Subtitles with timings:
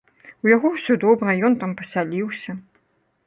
[0.45, 2.51] У яго ўсё добра, ён там пасяліўся.